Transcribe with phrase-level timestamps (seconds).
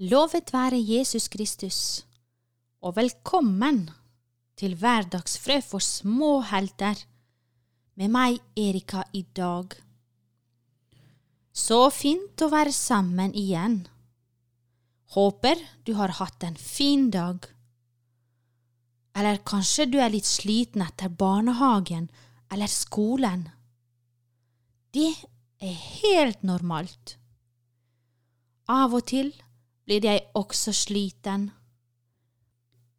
[0.00, 1.78] Lovet være Jesus Kristus,
[2.80, 3.82] og velkommen
[4.56, 7.02] til Hverdagsfrø for små helter
[8.00, 9.74] med meg, Erika, i dag.
[11.52, 13.76] Så fint å være sammen igjen.
[15.18, 17.44] Håper du har hatt en fin dag.
[19.12, 22.08] Eller kanskje du er litt sliten etter barnehagen
[22.48, 23.50] eller skolen.
[24.96, 25.12] Det
[25.60, 27.18] er helt normalt.
[28.64, 29.34] Av og til
[29.84, 31.50] blir jeg også sliten.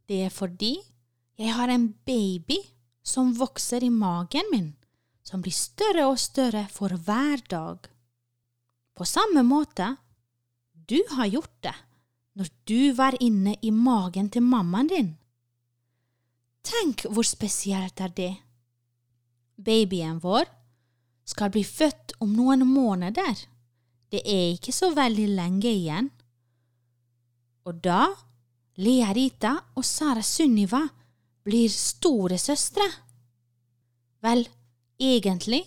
[0.07, 0.75] Det er fordi
[1.39, 2.59] jeg har en baby
[3.03, 4.73] som vokser i magen min,
[5.23, 7.87] som blir større og større for hver dag.
[8.95, 9.95] På samme måte
[10.73, 11.75] du har gjort det
[12.37, 15.11] når du var inne i magen til mammaen din.
[16.63, 18.33] Tenk hvor spesielt er det.
[19.57, 20.45] Babyen vår
[21.27, 23.35] skal bli født om noen måneder.
[24.11, 26.09] Det er ikke så veldig lenge igjen.
[27.67, 28.07] Og da
[28.81, 30.81] Lea Rita og Sara Sunniva
[31.45, 32.87] blir storesøstre.
[34.21, 34.45] Vel,
[35.01, 35.63] egentlig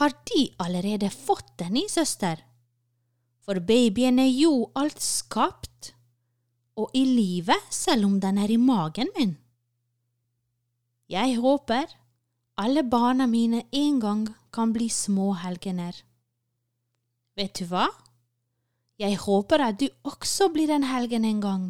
[0.00, 2.40] har de allerede fått en ny søster,
[3.40, 5.92] for babyen er jo alt skapt
[6.76, 9.36] og i live selv om den er i magen min.
[11.08, 11.86] Jeg håper
[12.60, 15.94] alle barna mine en gang kan bli små helgener.
[17.36, 17.86] Vet du hva?
[18.96, 21.64] Jeg håper at du også blir en helgen en gang.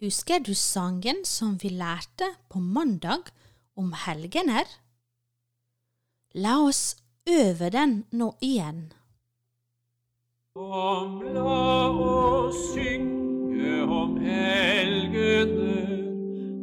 [0.00, 3.28] Husker du sangen som vi lærte på mandag
[3.76, 4.64] om helgener?
[6.32, 6.96] La oss
[7.28, 8.94] øve den nå igjen.
[10.56, 15.98] Kom, la oss synge om helgener,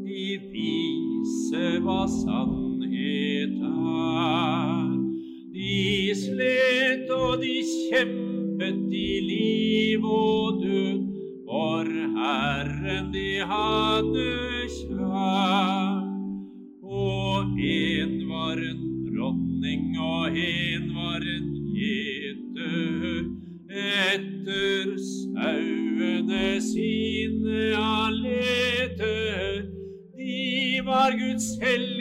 [0.08, 4.96] de viser hva sannhet er.
[5.54, 8.27] De slet og de kjempet
[8.58, 11.02] kjempet i liv og død,
[11.46, 11.86] for
[12.18, 14.30] Herren de hadde
[14.78, 16.02] kjær.
[16.84, 23.30] Og en var en dronning, og en var en gjeter,
[23.70, 28.14] etter sauene sine han.
[30.18, 31.97] De var Guds helgener,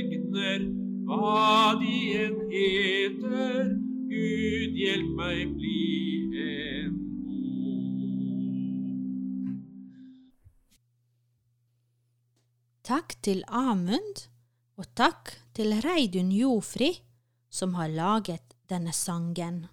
[12.86, 14.28] Takk til Amund,
[14.78, 16.92] og takk til Reidun Jofri,
[17.50, 19.64] som har laget denne sangen.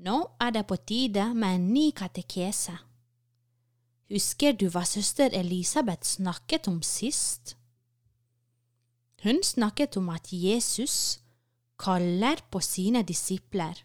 [0.00, 2.72] Nå er det på tide med en ny katekese.
[4.08, 7.52] Husker du hva søster Elisabeth snakket om sist?
[9.20, 11.18] Hun snakket om at Jesus
[11.76, 13.76] kaller på sine disipler,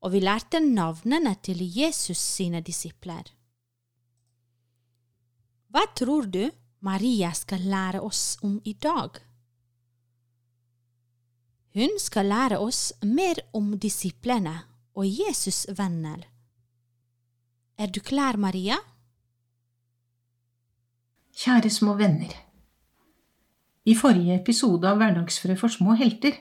[0.00, 3.28] og vi lærte navnene til Jesus sine disipler.
[5.68, 6.48] Hva tror du
[6.80, 9.18] Maria skal lære oss om i dag.
[11.74, 14.54] Hun skal lære oss mer om disiplene
[14.96, 16.24] og Jesus' venner.
[17.78, 18.76] Er du klar, Maria?
[21.36, 22.32] Kjære små venner.
[23.84, 26.34] I forrige episode av Hverdagsfrø for små helter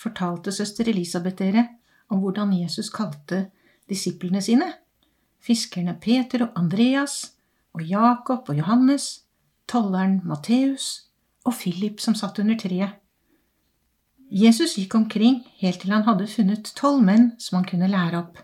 [0.00, 1.66] fortalte søster Elisabeth dere
[2.08, 3.50] om hvordan Jesus kalte
[3.88, 4.70] disiplene sine,
[5.40, 7.34] fiskerne Peter og Andreas
[7.74, 9.24] og Jakob og Johannes,
[9.70, 11.10] tolleren Matteus
[11.46, 12.96] og Philip som satt under treet.
[14.30, 18.38] Jesus gikk omkring helt til han hadde funnet tolv menn som han kunne lære opp.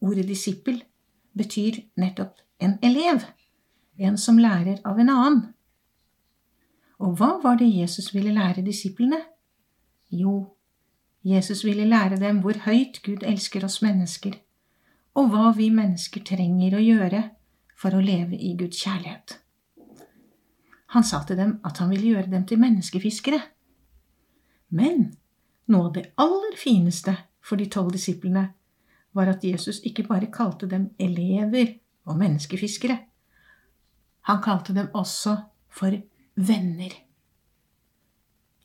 [0.00, 0.80] Ordet disippel
[1.36, 3.26] betyr nettopp en elev,
[3.98, 5.42] en som lærer av en annen.
[7.02, 9.18] Og hva var det Jesus ville lære disiplene?
[10.08, 10.54] Jo,
[11.24, 14.38] Jesus ville lære dem hvor høyt Gud elsker oss mennesker,
[15.14, 17.22] og hva vi mennesker trenger å gjøre
[17.76, 19.41] for å leve i Guds kjærlighet.
[20.92, 23.40] Han sa til dem at han ville gjøre dem til menneskefiskere.
[24.76, 25.12] Men
[25.72, 27.14] noe av det aller fineste
[27.44, 28.48] for de tolv disiplene
[29.16, 31.78] var at Jesus ikke bare kalte dem elever
[32.08, 32.98] og menneskefiskere.
[34.28, 35.36] Han kalte dem også
[35.72, 35.96] for
[36.36, 36.92] venner.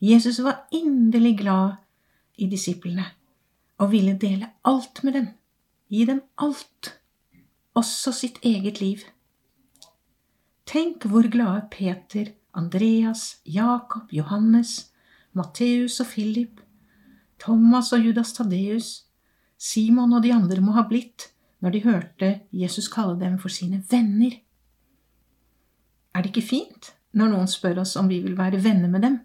[0.01, 1.79] Jesus var inderlig glad
[2.37, 3.05] i disiplene
[3.77, 5.27] og ville dele alt med dem,
[5.89, 6.93] gi dem alt,
[7.77, 9.01] også sitt eget liv.
[10.67, 14.91] Tenk hvor glade Peter, Andreas, Jakob, Johannes,
[15.31, 16.59] Matteus og Philip,
[17.39, 19.05] Thomas og Judas Tadeus,
[19.57, 21.29] Simon og de andre må ha blitt
[21.63, 24.35] når de hørte Jesus kalle dem for sine venner.
[26.13, 29.17] Er det ikke fint når noen spør oss om vi vil være venner med dem?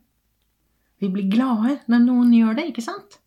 [1.02, 3.18] Vi blir glade når noen gjør det, ikke sant?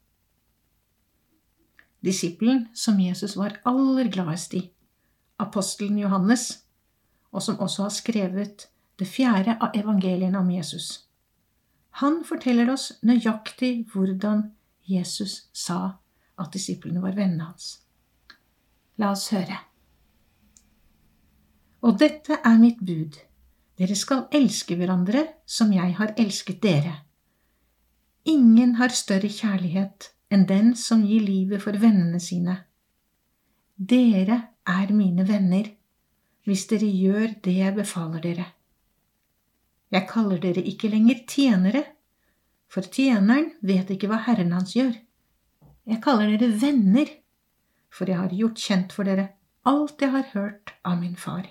[2.05, 4.61] Disippelen som Jesus var aller gladest i,
[5.41, 6.64] apostelen Johannes,
[7.35, 8.67] og som også har skrevet
[8.99, 11.05] det fjerde av evangeliene om Jesus.
[11.99, 14.49] Han forteller oss nøyaktig hvordan
[14.87, 15.97] Jesus sa
[16.39, 17.79] at disiplene var vennene hans.
[18.99, 19.57] La oss høre.
[21.85, 23.19] Og dette er mitt bud.
[23.75, 26.93] Dere skal elske hverandre som jeg har elsket dere.
[28.25, 32.57] Ingen har større kjærlighet enn den som gir livet for vennene sine.
[33.75, 35.74] Dere er mine venner
[36.45, 38.45] hvis dere gjør det jeg befaler dere.
[39.93, 41.83] Jeg kaller dere ikke lenger tjenere,
[42.69, 44.93] for tjeneren vet ikke hva Herren hans gjør.
[45.85, 47.09] Jeg kaller dere venner,
[47.93, 49.29] for jeg har gjort kjent for dere
[49.65, 51.47] alt jeg har hørt av min far.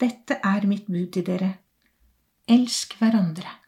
[0.00, 1.50] Dette er mitt bud til dere.
[2.50, 3.58] Elsk hverandre.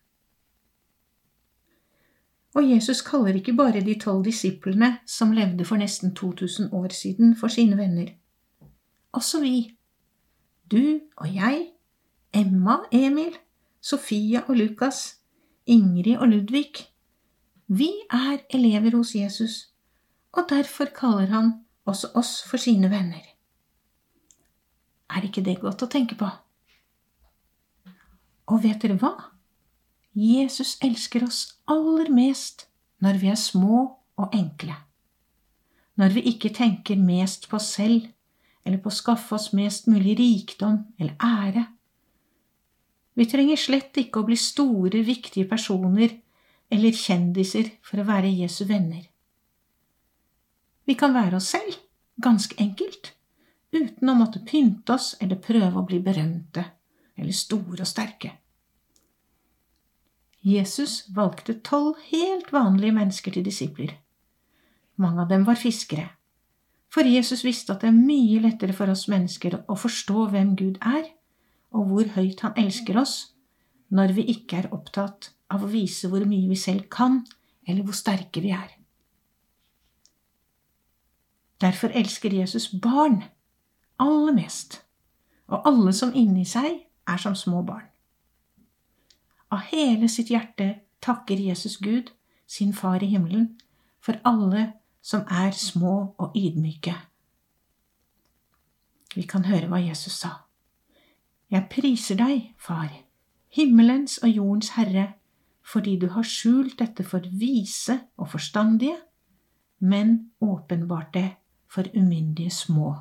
[2.59, 7.37] Og Jesus kaller ikke bare de tolv disiplene som levde for nesten 2000 år siden,
[7.37, 8.11] for sine venner.
[9.13, 9.77] Også vi,
[10.71, 11.67] du og jeg,
[12.33, 13.35] Emma, Emil,
[13.81, 15.19] Sofia og Lukas,
[15.67, 16.89] Ingrid og Ludvig,
[17.67, 19.69] vi er elever hos Jesus,
[20.33, 21.53] og derfor kaller han
[21.85, 23.25] også oss for sine venner.
[25.11, 26.29] Er ikke det godt å tenke på?
[28.49, 29.13] Og vet dere hva?
[30.17, 32.67] Jesus elsker oss aller mest
[33.05, 33.85] når vi er små
[34.17, 34.75] og enkle.
[35.97, 38.09] Når vi ikke tenker mest på oss selv,
[38.65, 41.65] eller på å skaffe oss mest mulig rikdom eller ære.
[43.15, 46.15] Vi trenger slett ikke å bli store, viktige personer
[46.73, 49.05] eller kjendiser for å være Jesu venner.
[50.89, 51.77] Vi kan være oss selv,
[52.23, 53.13] ganske enkelt,
[53.73, 56.65] uten å måtte pynte oss eller prøve å bli berømte
[57.19, 58.33] eller store og sterke.
[60.43, 63.93] Jesus valgte tolv helt vanlige mennesker til disipler.
[64.99, 66.09] Mange av dem var fiskere.
[66.93, 70.81] For Jesus visste at det er mye lettere for oss mennesker å forstå hvem Gud
[70.85, 71.07] er,
[71.73, 73.33] og hvor høyt Han elsker oss,
[73.89, 77.23] når vi ikke er opptatt av å vise hvor mye vi selv kan,
[77.69, 78.69] eller hvor sterke vi er.
[81.63, 83.23] Derfor elsker Jesus barn
[84.03, 84.83] aller mest,
[85.49, 87.87] og alle som inni seg er som små barn.
[89.53, 90.75] Av hele sitt hjerte
[91.05, 92.11] takker Jesus Gud,
[92.47, 93.53] sin Far i himmelen,
[94.01, 94.73] for alle
[95.03, 96.95] som er små og ydmyke.
[99.17, 100.47] Vi kan høre hva Jesus sa.
[101.53, 102.89] Jeg priser deg, Far,
[103.53, 105.13] himmelens og jordens Herre,
[105.63, 108.97] fordi du har skjult dette for vise og forstandige,
[109.83, 111.29] men åpenbart det
[111.69, 112.95] for umyndige små.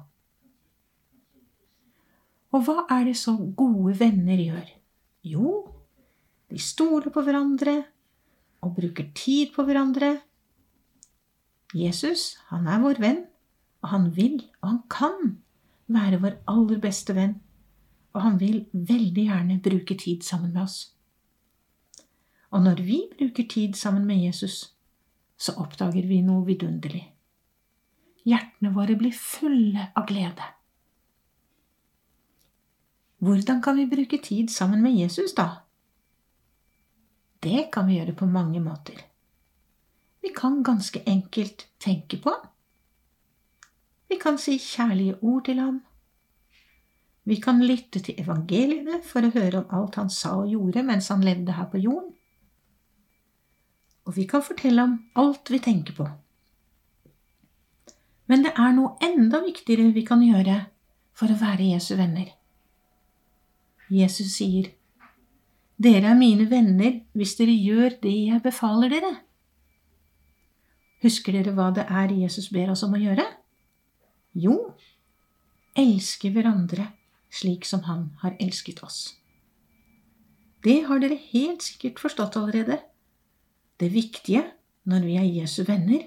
[2.52, 4.68] Og hva er det så gode venner gjør?
[5.24, 5.52] Jo,
[6.52, 7.78] de stoler på hverandre
[8.62, 10.18] og bruker tid på hverandre.
[11.74, 13.22] Jesus, han er vår venn,
[13.82, 15.38] og han vil, og han kan,
[15.92, 17.38] være vår aller beste venn,
[18.14, 20.92] og han vil veldig gjerne bruke tid sammen med oss.
[22.52, 24.74] Og når vi bruker tid sammen med Jesus,
[25.40, 27.06] så oppdager vi noe vidunderlig.
[28.28, 30.50] Hjertene våre blir fulle av glede.
[33.22, 35.64] Hvordan kan vi bruke tid sammen med Jesus, da?
[37.42, 39.00] Det kan vi gjøre på mange måter.
[40.22, 42.48] Vi kan ganske enkelt tenke på ham.
[44.10, 45.82] Vi kan si kjærlige ord til ham.
[47.24, 51.08] Vi kan lytte til evangeliene for å høre om alt han sa og gjorde mens
[51.14, 52.12] han levde her på jorden.
[54.10, 56.08] Og vi kan fortelle om alt vi tenker på.
[58.28, 60.58] Men det er noe enda viktigere vi kan gjøre
[61.18, 62.32] for å være Jesu venner.
[63.92, 64.70] Jesus sier,
[65.82, 69.12] dere er mine venner hvis dere gjør det jeg befaler dere.
[71.02, 73.26] Husker dere hva det er Jesus ber oss om å gjøre?
[74.38, 74.56] Jo,
[75.78, 76.92] elske hverandre
[77.32, 79.16] slik som Han har elsket oss.
[80.62, 82.78] Det har dere helt sikkert forstått allerede.
[83.82, 84.44] Det viktige
[84.86, 86.04] når vi er Jesu venner,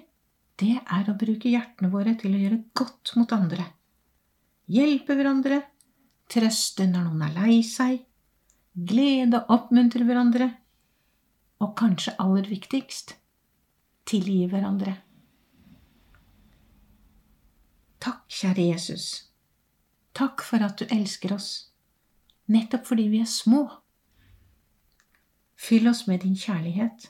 [0.61, 3.67] det er å bruke hjertene våre til å gjøre godt mot andre.
[4.71, 5.59] Hjelpe hverandre,
[6.31, 8.05] trøste når noen er lei seg,
[8.75, 10.53] glede og oppmuntre hverandre,
[11.59, 13.17] og kanskje aller viktigst
[14.09, 14.97] tilgi hverandre.
[18.05, 19.07] Takk, kjære Jesus.
[20.15, 21.71] Takk for at du elsker oss,
[22.53, 23.65] nettopp fordi vi er små.
[25.57, 27.09] Fyll oss med din kjærlighet,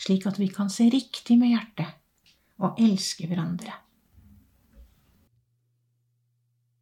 [0.00, 1.96] slik at vi kan se riktig med hjertet
[2.60, 3.72] og elske hverandre.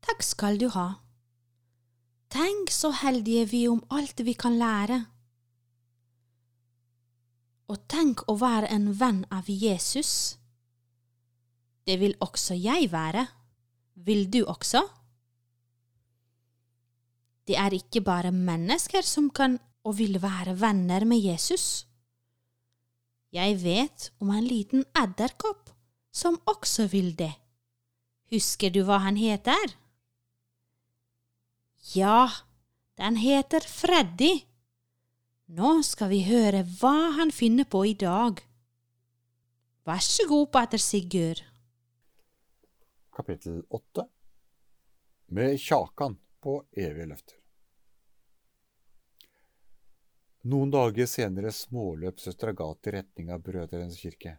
[0.09, 0.89] Takk skal du ha.
[2.33, 5.05] Tenk så heldige vi om alt vi kan lære.
[7.69, 10.39] Og tenk å være en venn av Jesus.
[11.85, 13.27] Det vil også jeg være,
[13.99, 14.79] Vil du også?
[17.49, 21.89] Det er ikke bare mennesker som kan og vil være venner med Jesus.
[23.33, 25.73] Jeg vet om en liten edderkopp
[26.15, 27.33] som også vil det.
[28.31, 29.75] Husker du hva han heter?
[31.95, 32.29] Ja,
[33.01, 34.48] den heter Freddy.
[35.49, 38.37] Nå skal vi høre hva han finner på i dag.
[39.89, 41.41] Vær så god, pater Sigurd.
[43.17, 44.05] Kapittel 8
[45.33, 47.39] Med Kjakan på evige løfter.
[50.53, 54.37] Noen dager senere småløp søster Gat i retning av Brødrenes kirke.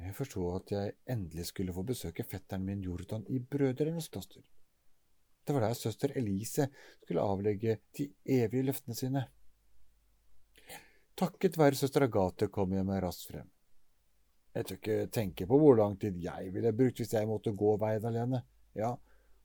[0.00, 4.40] Jeg forsto at jeg endelig skulle få besøke fetteren min Jordan i Brødrenes kloster.
[5.44, 6.70] Det var der søster Elise
[7.04, 8.08] skulle avlegge de
[8.40, 9.28] evige løftene sine.
[11.22, 13.46] Takket være søster Agathe kom jeg meg raskt frem.
[14.56, 17.76] Jeg tør ikke tenke på hvor lang tid jeg ville brukt hvis jeg måtte gå
[17.78, 18.40] veien alene.
[18.74, 18.96] Ja,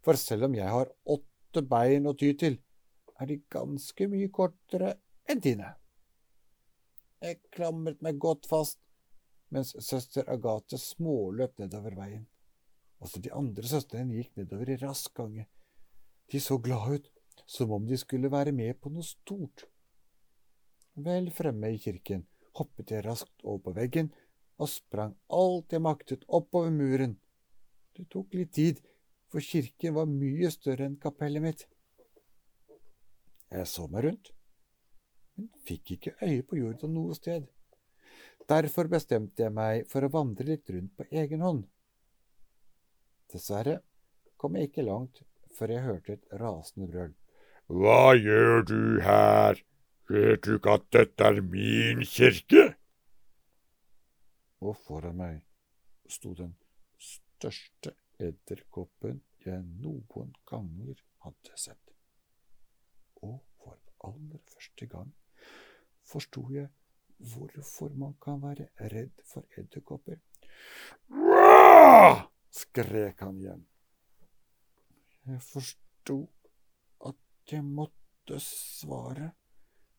[0.01, 2.57] for selv om jeg har åtte bein å ty til,
[3.21, 4.95] er de ganske mye kortere
[5.29, 5.69] enn dine.
[7.21, 8.81] Jeg klamret meg godt fast,
[9.53, 12.25] mens søster Agathe småløp nedover veien.
[13.05, 15.45] Også de andre søstrene gikk nedover i rask gange.
[16.33, 17.09] De så glade ut,
[17.45, 19.69] som om de skulle være med på noe stort.
[20.97, 22.23] Vel fremme i kirken
[22.57, 24.07] hoppet jeg raskt over på veggen
[24.57, 27.19] og sprang alt jeg maktet oppover muren.
[27.93, 28.79] Det tok litt tid,
[29.29, 31.67] for kirken var mye større enn kapellet mitt.
[33.53, 34.33] Jeg så meg rundt,
[35.37, 37.45] men fikk ikke øye på Jordan noe sted.
[38.49, 41.63] Derfor bestemte jeg meg for å vandre litt rundt på egen hånd.
[43.29, 43.81] Dessverre
[44.39, 45.21] kom jeg ikke langt
[45.57, 47.15] før jeg hørte et rasende brøl.
[47.67, 49.59] Hva gjør du her?
[50.07, 52.67] Vet du ikke at dette er min kirke?
[54.65, 55.41] og foran meg
[56.09, 56.53] sto den
[57.01, 61.93] største edderkoppen jeg noen ganger hadde sett.
[63.21, 65.13] Og for aller første gang
[66.07, 66.71] forsto jeg
[67.17, 70.19] hvorfor man kan være redd for edderkopper.
[71.09, 72.27] Hva?
[72.57, 73.63] skrek han igjen.
[75.27, 76.17] Jeg forsto
[77.05, 79.31] at jeg måtte svare,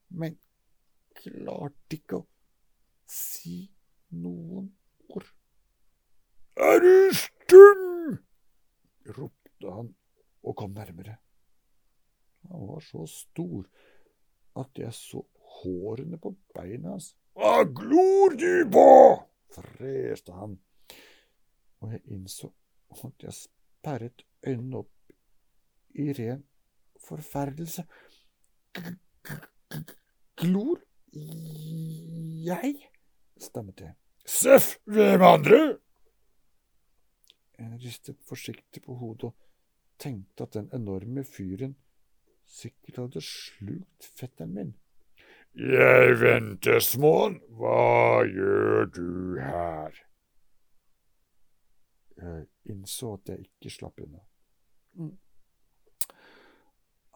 [0.09, 0.39] men
[1.19, 2.27] klarte ikke å
[3.09, 3.61] si
[4.15, 4.71] noen
[5.09, 5.29] ord.
[6.59, 8.19] Er du stum?
[9.09, 9.93] ropte han
[10.45, 11.17] og kom nærmere.
[12.49, 13.65] Han var så stor
[14.59, 15.23] at jeg så
[15.59, 17.15] hårene på beina hans.
[17.39, 18.89] Hva glor du på?
[19.49, 20.59] freste han,
[21.81, 22.51] og jeg innså
[22.93, 25.15] at jeg sperret øynene opp
[25.97, 26.43] i ren
[27.01, 27.87] forferdelse.
[30.39, 30.81] Glor
[32.49, 32.75] jeg?
[33.39, 33.95] stammet jeg.
[34.29, 35.61] Seff, hvem andre?
[37.59, 39.47] Jeg ristet forsiktig på hodet og
[39.99, 41.75] tenkte at den enorme fyren
[42.49, 44.75] sikkert hadde slukt fetteren min.
[45.59, 49.97] Jeg venter, småen, Hva gjør du her?
[52.19, 54.23] Jeg innså at jeg ikke slapp unna.
[54.99, 55.17] Mm.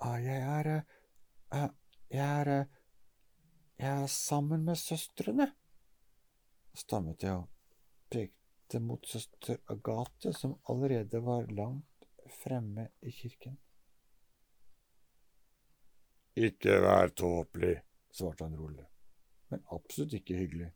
[0.03, 0.71] Ah, jeg er
[1.55, 1.71] uh,
[2.13, 2.67] Jeg er uh,
[3.79, 5.49] Jeg er sammen med søstrene,
[6.77, 7.49] stammet jeg og
[8.13, 12.07] pekte mot søster Agathe, som allerede var langt
[12.43, 13.57] fremme i kirken.
[16.37, 17.75] Ikke vær tåpelig,
[18.13, 18.87] svarte han rolig,
[19.51, 20.71] men absolutt ikke hyggelig.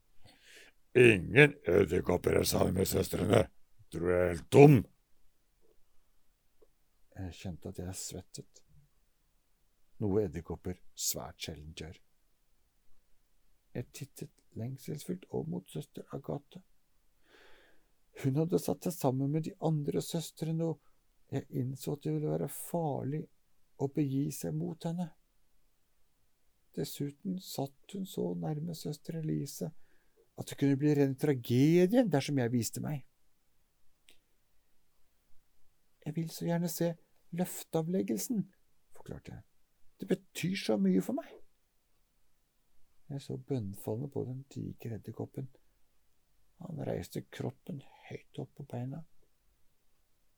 [0.96, 3.46] Ingen edderkopper er sammen med søstrene.
[3.92, 4.76] Tror jeg er helt dum.
[7.16, 8.62] Jeg kjente at jeg svettet,
[10.02, 11.98] noe edderkopper svært sjelden gjør.
[13.76, 16.62] Jeg tittet lengselsfullt over mot søster Agathe.
[18.22, 20.80] Hun hadde satt seg sammen med de andre søstrene, og
[21.32, 23.22] jeg innså at det ville være farlig
[23.82, 25.10] å begi seg mot henne.
[26.76, 29.70] Dessuten satt hun så nærme søster Elise
[30.36, 33.04] at det kunne bli ren tragedie dersom jeg viste meg.
[36.04, 36.92] Jeg vil så gjerne se
[37.36, 38.44] løfteavleggelsen,
[38.94, 39.44] forklarte jeg.
[40.00, 41.30] Det betyr så mye for meg.
[43.08, 45.48] Jeg så bønnfallende på den digre edderkoppen.
[46.64, 49.02] Han reiste kroppen høyt opp på beina,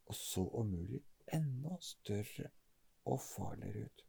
[0.09, 1.01] og så om mulig
[1.33, 2.51] enda større
[3.09, 4.05] og farligere ut.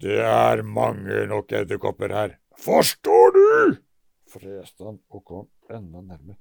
[0.00, 2.36] Det er mange nok edderkopper her.
[2.58, 3.46] Forstår du?
[4.30, 6.36] freste han og kom enda nærmere.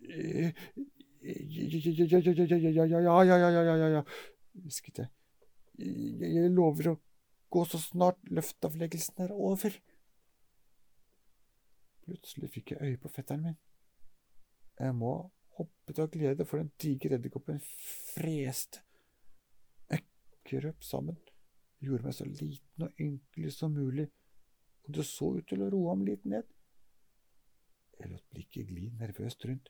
[0.00, 0.50] Ja,
[2.90, 4.02] ja, ja, ja, ja, ja, ja, ja,
[4.52, 5.08] hvisket jeg.
[5.80, 6.98] Jeg lover å
[7.50, 9.74] gå så snart løftavleggelsen er over.
[12.04, 13.58] Plutselig fikk jeg øye på fetteren min.
[14.80, 15.14] Jeg må
[15.58, 18.82] hoppet av glede, for den digre edderkoppen freste.
[19.90, 20.06] Jeg
[20.48, 21.18] krøp sammen,
[21.84, 24.08] gjorde meg så liten og ynkelig som mulig,
[24.86, 26.48] og det så ut til å roe ham litt ned.
[28.00, 29.68] Jeg lot blikket gli nervøst rundt,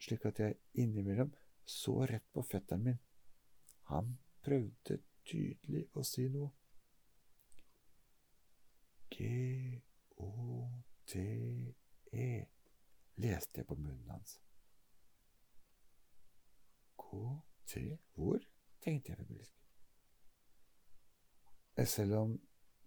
[0.00, 1.32] slik at jeg innimellom
[1.64, 3.00] så rett på fetteren min.
[3.88, 6.50] Han prøvde tydelig å si noe.
[9.10, 10.16] G-O-T-E,
[13.20, 14.40] leste jeg på munnen hans.
[17.00, 18.38] K-T, hvor?
[18.80, 19.56] tenkte jeg febrilsk.
[21.84, 22.40] Selv om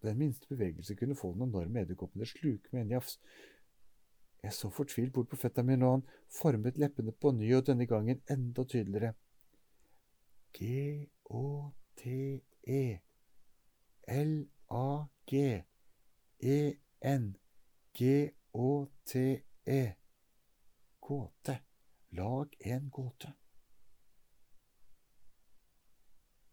[0.03, 3.19] den minste bevegelse kunne få den enorme edderkoppen til å sluke med en jafs.
[4.43, 6.03] Jeg så fortvilt bort på fetteren min, og han
[6.41, 9.13] formet leppene på ny, og denne gangen enda tydeligere.
[11.95, 12.99] G-Å-T-E
[14.07, 15.63] L-A-G
[16.39, 17.35] E-N
[17.93, 19.95] G-Å-T-E.
[22.09, 23.33] Lag en gåte.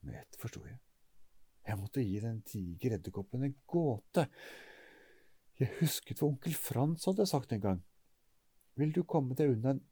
[0.00, 0.78] Med ett forsto jeg.
[1.66, 4.26] Jeg måtte gi den digre edderkoppen en gåte.
[5.60, 7.82] Jeg husket hva onkel Frans hadde sagt en gang.
[8.80, 9.82] Vil du komme deg unna en,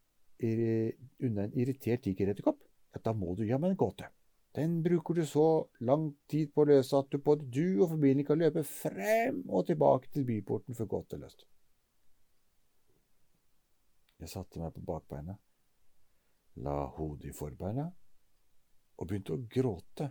[1.20, 2.62] unna en irritert tigeredderkopp,
[2.94, 4.08] ja, da må du gi ham en gåte.
[4.58, 8.26] Den bruker du så lang tid på å løse at du både du og familien
[8.26, 11.44] kan løpe frem og tilbake til byporten for godt og løst.
[14.18, 15.36] Jeg satte meg på bakbeina,
[16.66, 17.84] la hodet i forbeina
[18.98, 20.08] og begynte å gråte.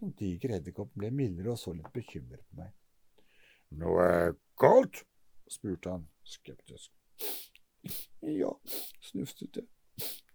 [0.00, 2.74] Den digre edderkoppen ble mildere og så litt bekymret på meg.
[3.78, 4.08] Noe
[4.58, 5.04] galt?
[5.50, 6.90] spurte han skeptisk.
[8.26, 8.50] Ja,
[9.06, 9.70] snufset jeg.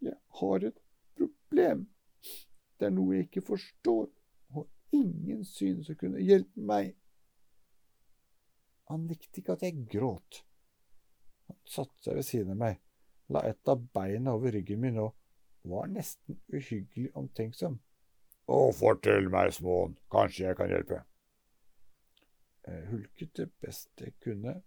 [0.03, 0.79] Jeg har et
[1.19, 1.85] problem.
[2.79, 4.07] Det er noe jeg ikke forstår,
[4.55, 6.93] og ingen synes å kunne hjelpe meg.
[8.91, 10.41] Han likte ikke at jeg gråt.
[11.49, 12.81] Han satte seg ved siden av meg,
[13.33, 15.15] la et av beina over ryggen min og
[15.65, 17.79] var nesten uhyggelig omtenksom.
[18.45, 20.99] Å, fortell meg, småen, kanskje jeg kan hjelpe.
[22.65, 24.59] Jeg hulket det best jeg kunne.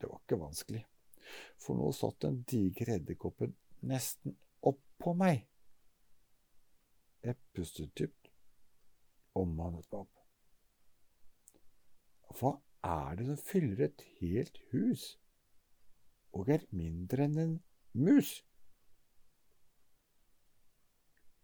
[0.00, 0.82] Det var ikke vanskelig,
[1.60, 3.52] for nå satt den digre edderkoppen
[3.88, 5.44] nesten oppå meg.
[7.22, 8.30] Jeg pustet dypt
[9.38, 10.22] og mannet meg opp.
[12.38, 15.04] Hva er det som fyller et helt hus
[16.32, 17.52] og er mindre enn en
[17.94, 18.40] mus?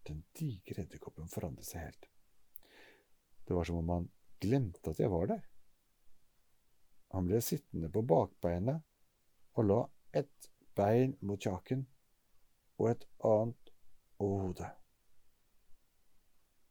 [0.09, 2.09] Den digre edderkoppen forandret seg helt.
[3.45, 4.09] Det var som om han
[4.41, 5.45] glemte at jeg var der.
[7.13, 8.83] Han ble sittende på bakbeinet
[9.55, 9.79] og la
[10.19, 11.85] ett bein mot kjaken
[12.79, 13.73] og et annet
[14.19, 14.78] over hodet.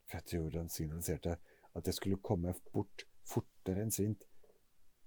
[0.09, 1.37] Fettejorden signaliserte
[1.77, 4.25] at jeg skulle komme bort fortere enn svint,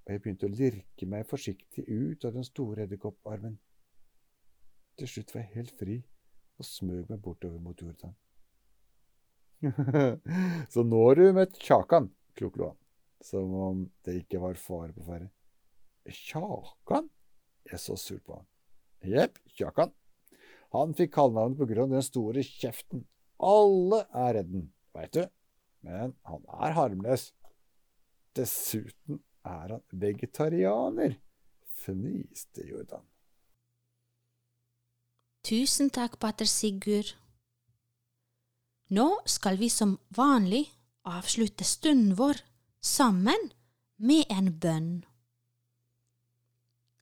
[0.05, 3.57] og jeg begynte å lirke meg forsiktig ut av den store edderkopparmen.
[4.99, 5.97] Til slutt var jeg helt fri
[6.61, 8.13] og smøg meg bortover mot Jordan.
[10.73, 12.79] Så nå har du møtt Kjakan, kloklo han,
[13.21, 15.29] som om det ikke var fare på ferde.
[16.09, 17.09] Kjakan?
[17.69, 18.47] Jeg så surt på han.
[19.05, 19.91] Jepp, Kjakan.
[20.73, 23.03] Han fikk kallenavnet på grunn av den store kjeften.
[23.41, 25.23] Alle er redd den, veit du,
[25.85, 27.31] men han er harmløs.
[28.37, 31.17] Dessuten er han vegetarianer,
[31.81, 33.03] fniste Jordan.
[35.41, 37.15] Tusen takk, pater Sigurd.
[38.93, 40.67] Nå skal vi som vanlig
[41.07, 42.43] avslutte stunden vår
[42.83, 43.49] sammen
[43.97, 44.91] med en bønn.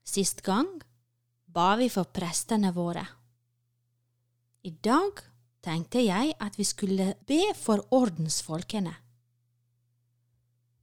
[0.06, 0.70] Sist gang
[1.50, 3.04] ba vi for prestene våre.
[4.62, 5.20] I dag
[5.64, 8.94] tenkte jeg at vi skulle be for ordensfolkene.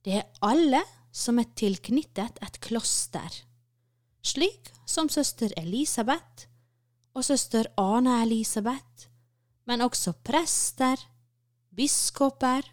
[0.05, 3.41] Det er alle som er tilknyttet et kloster,
[4.21, 6.47] slik som søster Elisabeth
[7.17, 9.09] og søster Ane Elisabeth,
[9.67, 11.01] men også prester,
[11.75, 12.67] biskoper,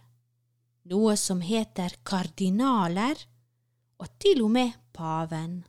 [0.92, 3.16] noe som heter kardinaler,
[3.98, 5.62] og til og med paven.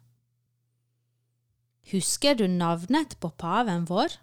[1.92, 4.18] Husker du navnet på paven vår?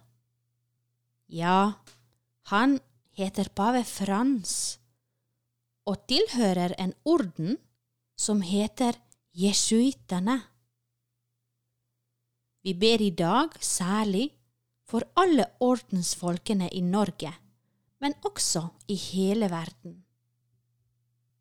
[1.33, 1.73] Ja,
[2.51, 2.79] han
[3.17, 4.79] heter pave Frans
[5.87, 7.57] og tilhører en orden
[8.19, 8.97] som heter
[9.35, 10.37] jesuittene.
[12.63, 14.29] Vi ber i dag særlig
[14.87, 17.33] for alle ordensfolkene i Norge,
[17.99, 20.03] men også i hele verden.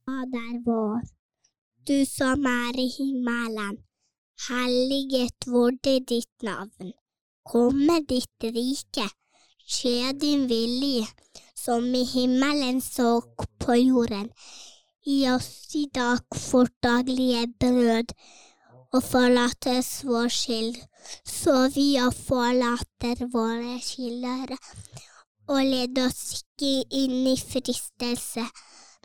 [0.07, 1.03] Fader vår,
[1.87, 3.79] du som er i himmelen.
[4.49, 6.91] Helliget vorde ditt navn.
[7.47, 9.07] Komme ditt rike.
[9.67, 11.07] Skje din vilje,
[11.55, 13.23] som i himmelen så
[13.59, 14.31] på jorden.
[15.05, 16.19] Gi oss i dag
[16.53, 18.15] vårt daglige brød,
[18.93, 20.77] og forlat oss vår skyld,
[21.25, 24.59] så vi og forlater våre skyldere.
[25.49, 26.73] Og led oss ikke
[27.03, 28.47] inn i fristelse,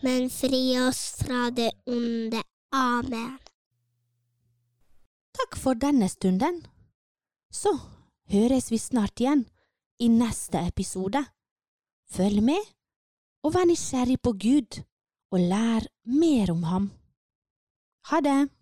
[0.06, 2.44] men fri oss fra det onde.
[2.74, 3.38] Amen.
[5.38, 6.66] Takk for denne stunden.
[7.52, 7.72] Så
[8.34, 9.46] høres vi snart igjen
[10.00, 11.24] i neste episode.
[12.12, 12.62] Følg med,
[13.44, 14.82] og vær nysgjerrig på Gud,
[15.32, 16.92] og lær mer om ham.
[18.12, 18.57] Ha det!